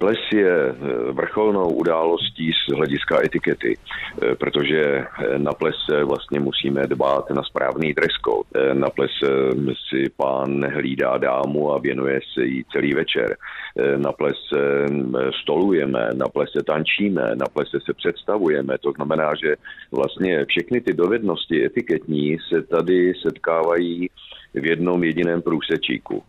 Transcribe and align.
Ples 0.00 0.18
je 0.32 0.74
vrcholnou 1.12 1.68
událostí 1.68 2.52
z 2.52 2.76
hlediska 2.76 3.20
etikety, 3.24 3.76
protože 4.38 5.04
na 5.36 5.52
plese 5.52 6.04
vlastně 6.04 6.40
musíme 6.40 6.86
dbát 6.86 7.30
na 7.30 7.42
správný 7.42 7.94
dress 7.94 8.16
code. 8.24 8.74
Na 8.74 8.90
plese 8.90 9.50
si 9.88 10.10
pán 10.16 10.64
hlídá 10.64 11.18
dámu 11.18 11.72
a 11.72 11.78
věnuje 11.78 12.20
se 12.34 12.44
jí 12.44 12.64
celý 12.72 12.94
večer. 12.94 13.36
Na 13.96 14.12
plese 14.12 14.86
stolujeme, 15.42 16.08
na 16.14 16.28
plese 16.28 16.62
tančíme, 16.66 17.30
na 17.34 17.46
plese 17.52 17.78
se 17.86 17.92
představujeme. 17.94 18.78
To 18.78 18.92
znamená, 18.92 19.32
že 19.44 19.56
vlastně 19.92 20.44
všechny 20.44 20.80
ty 20.80 20.92
dovednosti 20.92 21.64
etiketní 21.64 22.36
se 22.48 22.62
tady 22.62 23.12
setkávají 23.22 24.10
v 24.54 24.66
jednom 24.66 25.04
jediném 25.04 25.42
průsečíku. 25.42 26.22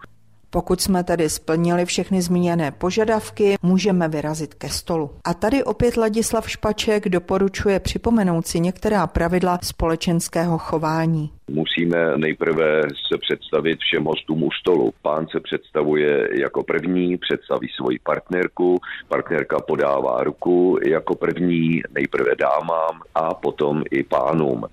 Pokud 0.54 0.82
jsme 0.82 1.04
tedy 1.04 1.30
splnili 1.30 1.86
všechny 1.86 2.22
zmíněné 2.22 2.72
požadavky, 2.72 3.56
můžeme 3.62 4.08
vyrazit 4.08 4.54
ke 4.54 4.70
stolu. 4.70 5.12
A 5.24 5.34
tady 5.34 5.64
opět 5.64 5.98
Ladislav 5.98 6.50
Špaček 6.50 7.10
doporučuje 7.10 7.80
připomenout 7.80 8.48
si 8.48 8.60
některá 8.60 9.08
pravidla 9.08 9.60
společenského 9.64 10.58
chování. 10.58 11.32
Musíme 11.50 12.18
nejprve 12.18 12.82
se 12.82 13.18
představit 13.18 13.80
všem 13.80 14.04
hostům 14.04 14.44
u 14.44 14.52
stolu. 14.52 14.94
Pán 15.02 15.28
se 15.28 15.40
představuje 15.40 16.30
jako 16.42 16.64
první, 16.64 17.18
představí 17.18 17.68
svoji 17.76 18.00
partnerku, 18.00 18.80
partnerka 19.08 19.58
podává 19.68 20.24
ruku 20.24 20.78
jako 20.88 21.16
první, 21.16 21.82
nejprve 21.96 22.36
dámám 22.36 23.02
a 23.16 23.34
potom 23.34 23.84
i 23.92 24.04
pánům. 24.04 24.66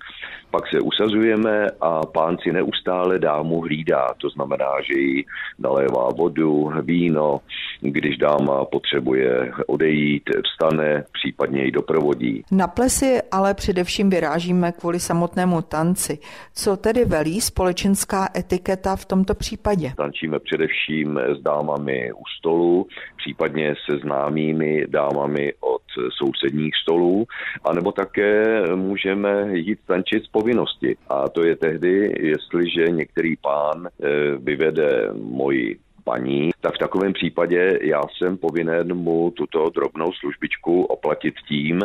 Pak 0.51 0.63
se 0.67 0.79
usazujeme 0.79 1.67
a 1.81 2.05
pán 2.05 2.37
si 2.43 2.51
neustále 2.51 3.19
dámu 3.19 3.61
hlídá. 3.61 4.07
To 4.21 4.29
znamená, 4.29 4.71
že 4.87 4.99
jí 4.99 5.25
nalévá 5.59 6.09
vodu, 6.09 6.71
víno, 6.81 7.39
když 7.81 8.17
dáma 8.17 8.65
potřebuje 8.65 9.51
odejít, 9.67 10.23
vstane, 10.45 11.03
případně 11.13 11.63
ji 11.63 11.71
doprovodí. 11.71 12.43
Na 12.51 12.67
plesy 12.67 13.19
ale 13.31 13.53
především 13.53 14.09
vyrážíme 14.09 14.71
kvůli 14.71 14.99
samotnému 14.99 15.61
tanci. 15.61 16.19
Co 16.55 16.77
tedy 16.77 17.05
velí 17.05 17.41
společenská 17.41 18.29
etiketa 18.35 18.95
v 18.95 19.05
tomto 19.05 19.35
případě? 19.35 19.93
Tančíme 19.97 20.39
především 20.39 21.19
s 21.39 21.41
dámami 21.43 22.11
u 22.13 22.23
stolu, 22.39 22.87
případně 23.17 23.75
se 23.89 23.97
známými 23.97 24.85
dámami 24.87 25.53
od 25.59 25.81
sousedních 26.09 26.75
stolů, 26.83 27.25
anebo 27.65 27.91
také 27.91 28.61
můžeme 28.75 29.57
jít 29.57 29.79
tančit 29.85 30.23
z 30.23 30.27
povinnosti. 30.27 30.97
A 31.09 31.29
to 31.29 31.45
je 31.45 31.55
tehdy, 31.55 32.13
jestliže 32.19 32.91
některý 32.91 33.35
pán 33.35 33.87
eh, 33.87 34.07
vyvede 34.37 35.09
moji 35.13 35.79
paní, 36.03 36.51
tak 36.61 36.75
v 36.75 36.77
takovém 36.77 37.13
případě 37.13 37.79
já 37.81 38.01
jsem 38.01 38.37
povinen 38.37 38.93
mu 38.93 39.31
tuto 39.31 39.69
drobnou 39.69 40.11
službičku 40.11 40.83
oplatit 40.83 41.33
tím, 41.47 41.81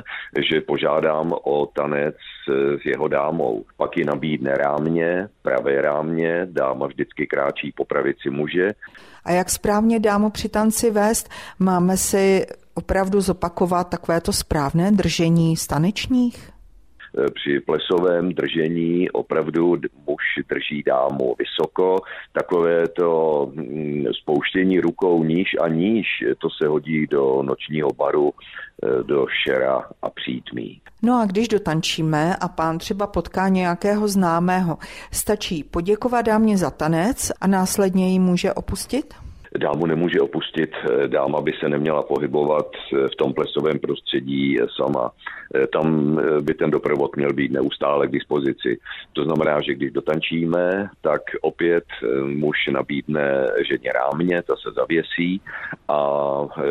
že 0.50 0.60
požádám 0.60 1.32
o 1.44 1.66
tanec 1.66 2.14
s 2.48 2.86
jeho 2.86 3.08
dámou. 3.08 3.64
Pak 3.76 3.96
ji 3.96 4.04
nabídne 4.04 4.54
rámě, 4.54 5.28
pravé 5.42 5.82
rámě, 5.82 6.46
dáma 6.50 6.86
vždycky 6.86 7.26
kráčí 7.26 7.72
po 7.76 7.84
pravici 7.84 8.30
muže. 8.30 8.72
A 9.24 9.32
jak 9.32 9.50
správně 9.50 10.00
dámu 10.00 10.30
při 10.30 10.48
tanci 10.48 10.90
vést? 10.90 11.30
Máme 11.58 11.96
si 11.96 12.46
opravdu 12.74 13.20
zopakovat 13.20 13.88
takovéto 13.88 14.32
správné 14.32 14.92
držení 14.92 15.56
stanečních? 15.56 16.54
Eh, 17.18 17.30
při 17.30 17.60
plesovém 17.60 18.32
držení 18.32 19.10
opravdu 19.10 19.76
muž 20.06 20.22
drží 20.48 20.82
dámu 20.86 21.34
vysoko. 21.38 22.00
Takové 22.32 22.88
to 22.88 23.50
mm, 23.54 24.04
spouštění 24.22 24.80
rukou 24.80 25.24
níž 25.24 25.48
a 25.60 25.68
níž, 25.68 26.06
to 26.38 26.48
se 26.50 26.68
hodí 26.68 27.06
do 27.06 27.42
nočního 27.42 27.88
baru, 27.92 28.32
eh, 28.82 29.02
do 29.02 29.26
šera 29.44 29.84
a 30.02 30.10
přítmí. 30.10 30.80
No 31.02 31.20
a 31.20 31.26
když 31.26 31.48
dotančíme 31.48 32.36
a 32.36 32.48
pán 32.48 32.78
třeba 32.78 33.06
potká 33.06 33.48
nějakého 33.48 34.08
známého, 34.08 34.78
stačí 35.12 35.64
poděkovat 35.64 36.22
dámě 36.22 36.58
za 36.58 36.70
tanec 36.70 37.32
a 37.40 37.46
následně 37.46 38.12
ji 38.12 38.18
může 38.18 38.52
opustit? 38.52 39.14
Dámu 39.58 39.86
nemůže 39.86 40.20
opustit, 40.20 40.70
dáma 41.06 41.40
by 41.40 41.52
se 41.60 41.68
neměla 41.68 42.02
pohybovat 42.02 42.66
v 43.12 43.16
tom 43.16 43.34
plesovém 43.34 43.78
prostředí 43.78 44.58
sama. 44.76 45.10
Tam 45.72 46.18
by 46.40 46.54
ten 46.54 46.70
doprovod 46.70 47.16
měl 47.16 47.32
být 47.32 47.52
neustále 47.52 48.08
k 48.08 48.10
dispozici. 48.12 48.78
To 49.12 49.24
znamená, 49.24 49.60
že 49.60 49.74
když 49.74 49.92
dotančíme, 49.92 50.88
tak 51.00 51.22
opět 51.40 51.84
muž 52.24 52.56
nabídne 52.72 53.46
ženě 53.68 53.92
rámě, 53.92 54.42
ta 54.42 54.54
se 54.56 54.74
zavěsí 54.76 55.40
a 55.88 55.98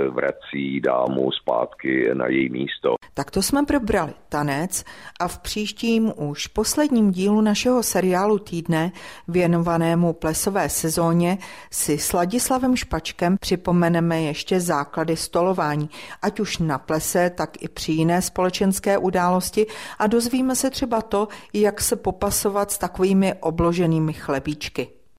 vrací 0.10 0.82
dámu 0.82 1.32
zpátky 1.32 2.10
na 2.14 2.28
její 2.28 2.50
místo. 2.50 2.96
Tak 3.14 3.32
to 3.32 3.42
jsme 3.42 3.66
probrali 3.66 4.14
tanec 4.30 4.84
a 5.20 5.28
v 5.28 5.40
příštím 5.40 6.14
už 6.18 6.48
posledním 6.48 7.12
dílu 7.12 7.42
našeho 7.42 7.84
seriálu 7.84 8.40
týdne 8.40 8.92
věnovanému 9.28 10.14
plesové 10.14 10.70
sezóně 10.70 11.38
si 11.72 11.98
s 11.98 12.14
Ladislavem 12.14 12.73
Špačkem 12.78 13.38
připomeneme 13.38 14.22
ještě 14.22 14.62
základy 14.62 15.18
stolování, 15.18 15.90
ať 16.22 16.40
už 16.40 16.58
na 16.58 16.78
plese, 16.78 17.30
tak 17.30 17.64
i 17.64 17.68
při 17.68 17.92
jiné 17.92 18.22
společenské 18.22 18.98
události 18.98 19.66
a 20.00 20.08
dozvíme 20.08 20.56
se 20.56 20.70
třeba 20.70 21.02
to, 21.02 21.28
jak 21.54 21.82
se 21.82 21.96
popasovat 21.96 22.72
s 22.72 22.78
takovými 22.78 23.34
obloženými 23.34 24.14
chlebíčky. 24.14 25.03